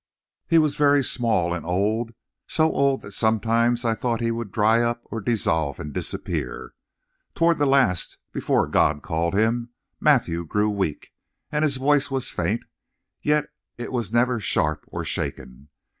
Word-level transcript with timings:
"He 0.47 0.57
was 0.57 0.77
very 0.77 1.03
small 1.03 1.53
and 1.53 1.63
old 1.63 2.13
so 2.47 2.71
old 2.71 3.03
that 3.03 3.11
sometimes 3.11 3.85
I 3.85 3.93
thought 3.93 4.19
he 4.19 4.31
would 4.31 4.51
dry 4.51 4.81
up 4.81 5.03
or 5.11 5.21
dissolve 5.21 5.79
and 5.79 5.93
disappear. 5.93 6.73
Toward 7.35 7.59
the 7.59 7.67
last, 7.67 8.17
before 8.31 8.65
God 8.65 9.03
called 9.03 9.35
him, 9.35 9.69
Matthew 9.99 10.43
grew 10.43 10.71
weak, 10.71 11.13
and 11.51 11.63
his 11.63 11.77
voice 11.77 12.09
was 12.09 12.31
faint, 12.31 12.63
yet 13.21 13.49
it 13.77 13.91
was 13.91 14.11
never 14.11 14.39
sharp 14.39 14.85
or 14.87 15.05
shaken. 15.05 15.69